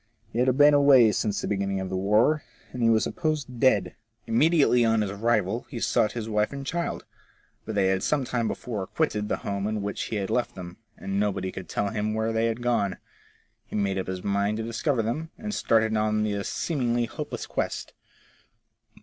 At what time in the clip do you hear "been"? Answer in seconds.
0.57-0.73